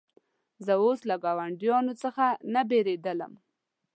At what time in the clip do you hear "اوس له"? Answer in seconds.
0.83-1.15